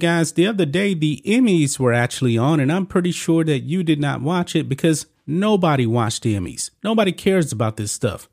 [0.00, 3.82] Guys, the other day the Emmys were actually on, and I'm pretty sure that you
[3.82, 6.70] did not watch it because nobody watched the Emmys.
[6.82, 8.28] Nobody cares about this stuff.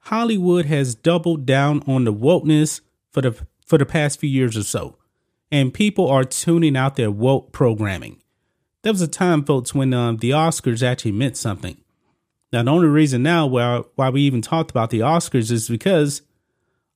[0.00, 3.32] Hollywood has doubled down on the wokeness for the
[3.64, 4.98] for the past few years or so,
[5.50, 8.20] and people are tuning out their woke programming.
[8.82, 11.76] There was a time, folks, when um, the Oscars actually meant something.
[12.52, 16.22] Now, the only reason now why, why we even talked about the Oscars is because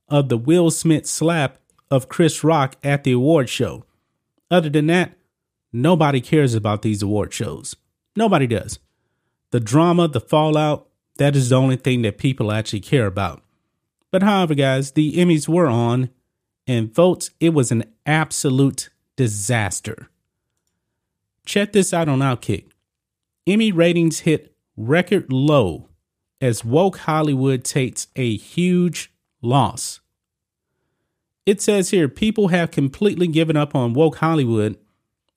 [0.08, 1.58] of the Will Smith slap
[1.90, 3.84] of Chris Rock at the award show.
[4.50, 5.16] Other than that,
[5.72, 7.76] nobody cares about these award shows.
[8.14, 8.78] Nobody does.
[9.50, 13.42] The drama, the fallout, that is the only thing that people actually care about.
[14.10, 16.10] But however, guys, the Emmys were on,
[16.66, 20.08] and votes, it was an absolute disaster.
[21.44, 22.66] Check this out on Outkick.
[23.46, 25.88] Emmy ratings hit record low
[26.40, 30.00] as woke Hollywood takes a huge loss.
[31.46, 34.76] It says here people have completely given up on woke Hollywood,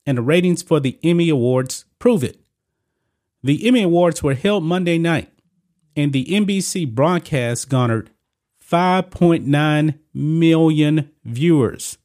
[0.08, 2.42] and the ratings for the Emmy Awards prove it.
[3.44, 5.32] The Emmy Awards were held Monday night,
[5.96, 8.10] and the NBC broadcast garnered
[8.68, 12.00] 5.9 million viewers,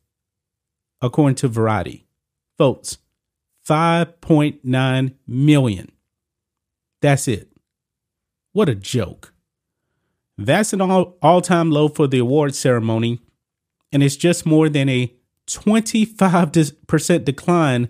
[1.00, 2.06] according to Variety.
[2.58, 2.98] Folks,
[3.66, 5.92] 5.9 million.
[7.00, 7.50] That's it.
[8.52, 9.32] What a joke.
[10.36, 13.20] That's an all, all-time low for the award ceremony
[13.94, 15.14] and it's just more than a
[15.46, 17.88] 25% decline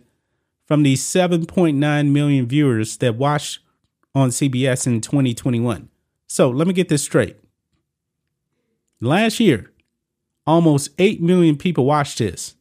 [0.66, 3.60] from the 7.9 million viewers that watched
[4.14, 5.88] on CBS in 2021.
[6.26, 7.38] So let me get this straight.
[9.00, 9.72] Last year,
[10.46, 12.54] almost 8 million people watched this.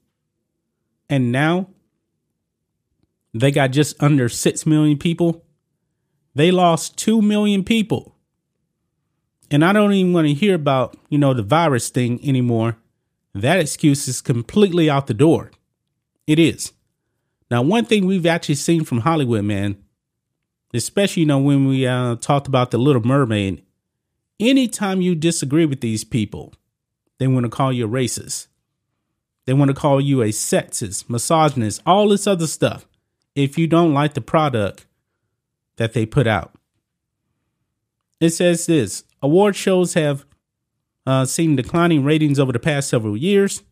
[1.10, 1.68] And now
[3.34, 5.44] they got just under 6 million people.
[6.34, 8.16] They lost 2 million people.
[9.52, 12.78] And I don't even want to hear about, you know, the virus thing anymore
[13.34, 15.52] that excuse is completely out the door.
[16.28, 16.72] It is.
[17.50, 19.78] Now, one thing we've actually seen from Hollywood, man,
[20.74, 23.64] especially you know when we uh, talked about the Little Mermaid,
[24.40, 26.54] anytime you disagree with these people,
[27.20, 28.48] they want to call you a racist.
[29.46, 32.88] They want to call you a sexist, misogynist, all this other stuff.
[33.36, 34.86] If you don't like the product
[35.78, 36.54] that they put out,
[38.20, 40.26] it says this: award shows have
[41.06, 43.64] uh, seen declining ratings over the past several years,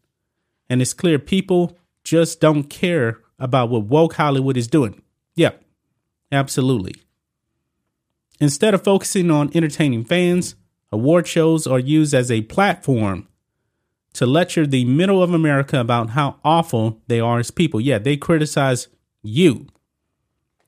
[0.69, 5.01] and it's clear people just don't care about what woke Hollywood is doing.
[5.35, 5.51] Yeah,
[6.31, 6.95] absolutely.
[8.39, 10.55] Instead of focusing on entertaining fans,
[10.91, 13.27] award shows are used as a platform
[14.13, 17.79] to lecture the middle of America about how awful they are as people.
[17.79, 18.87] Yeah, they criticize
[19.21, 19.67] you.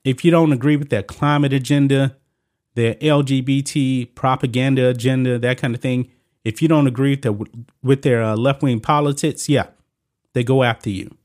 [0.04, 2.16] If you don't agree with their climate agenda,
[2.74, 6.10] their LGBT propaganda agenda, that kind of thing,
[6.44, 7.36] if you don't agree with their,
[7.82, 9.68] with their uh, left wing politics, yeah,
[10.34, 11.16] they go after you.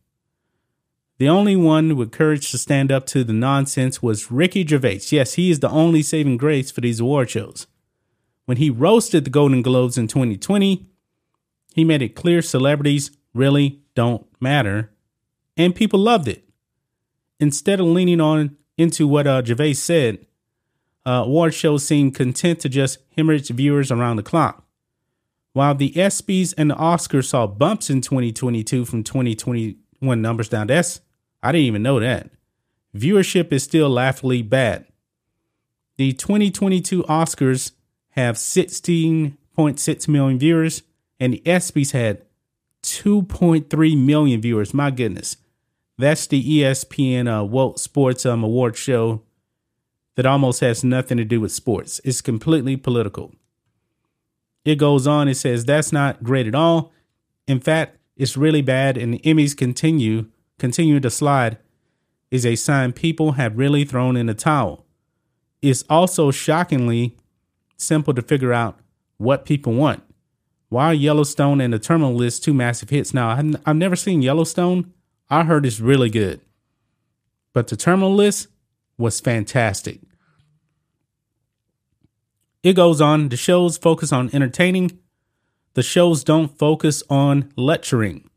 [1.18, 5.02] The only one with courage to stand up to the nonsense was Ricky Gervais.
[5.10, 7.68] Yes, he is the only saving grace for these award shows.
[8.46, 10.88] When he roasted the Golden Globes in 2020,
[11.76, 14.92] he made it clear celebrities really don't matter,
[15.58, 16.48] and people loved it.
[17.40, 20.26] Instead of leaning on into what uh, Gervais said,
[21.06, 24.66] uh, award shows seemed content to just hemorrhage viewers around the clock.
[25.54, 31.02] While the ESPYs and the Oscars saw bumps in 2022 from 2021 numbers down, that's
[31.42, 32.30] I didn't even know that.
[32.96, 34.86] Viewership is still laughably bad.
[35.98, 37.72] The 2022 Oscars
[38.12, 40.84] have 16.6 million viewers,
[41.20, 42.26] and the ESPYs had
[42.84, 44.74] 2.3 million viewers.
[44.74, 45.38] My goodness.
[45.98, 49.24] That's the ESPN uh, World Sports um, Award show
[50.16, 52.00] that almost has nothing to do with sports.
[52.06, 53.34] It's completely political.
[54.70, 56.92] It goes on, it says that's not great at all.
[57.48, 60.28] In fact, it's really bad and the Emmys continue
[60.60, 61.58] continue to slide
[62.30, 64.86] is a sign people have really thrown in the towel.
[65.64, 67.18] It's also shockingly
[67.78, 68.78] simple to figure out
[69.18, 70.04] what people want.
[70.68, 73.12] Why are Yellowstone and the Terminal List two massive hits?
[73.12, 73.30] Now,
[73.66, 74.94] I've never seen Yellowstone.
[75.32, 76.42] I heard it's really good.
[77.54, 78.50] But the terminal list
[79.00, 80.02] was fantastic.
[82.62, 85.00] It goes on, the shows focus on entertaining.
[85.76, 88.30] The shows don't focus on lecturing.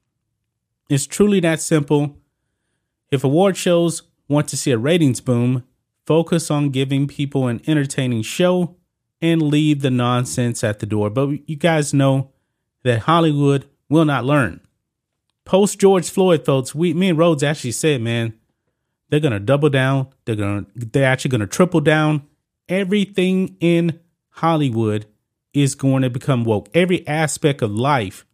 [0.88, 2.16] It's truly that simple.
[3.10, 5.64] If award shows want to see a ratings boom,
[6.06, 8.76] focus on giving people an entertaining show
[9.20, 11.10] and leave the nonsense at the door.
[11.10, 12.30] But you guys know
[12.84, 14.60] that Hollywood will not learn.
[15.44, 18.34] Post George Floyd, folks, we me and Rhodes actually said, man,
[19.08, 20.08] they're gonna double down.
[20.24, 22.26] They're gonna they're actually gonna triple down.
[22.68, 23.98] Everything in
[24.36, 25.06] Hollywood
[25.52, 26.68] is going to become woke.
[26.74, 28.24] Every aspect of life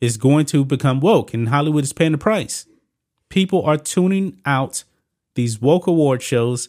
[0.00, 2.66] is going to become woke, and Hollywood is paying the price.
[3.28, 4.84] People are tuning out
[5.34, 6.68] these woke award shows,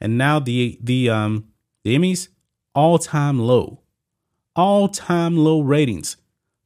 [0.00, 1.48] and now the the um
[1.84, 2.28] the Emmys
[2.74, 3.80] all time low,
[4.54, 6.16] all time low ratings,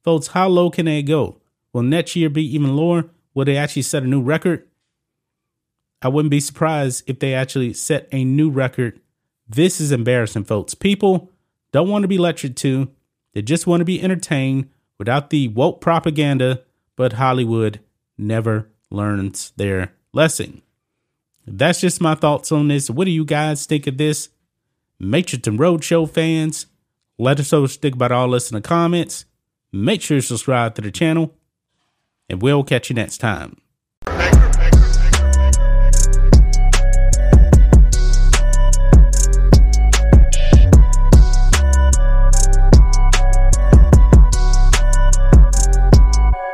[0.03, 0.27] folks.
[0.27, 1.39] How low can they go?
[1.73, 3.09] Will next year be even lower?
[3.33, 4.67] Will they actually set a new record?
[6.01, 8.99] I wouldn't be surprised if they actually set a new record.
[9.53, 10.73] This is embarrassing, folks.
[10.73, 11.29] People
[11.73, 12.89] don't want to be lectured to.
[13.33, 16.61] They just want to be entertained without the woke propaganda,
[16.95, 17.81] but Hollywood
[18.17, 20.61] never learns their lesson.
[21.45, 22.89] That's just my thoughts on this.
[22.89, 24.29] What do you guys think of this?
[25.01, 26.67] And Roadshow fans,
[27.17, 29.25] let us know you think about all this in the comments.
[29.73, 31.33] Make sure you subscribe to the channel,
[32.29, 33.57] and we'll catch you next time.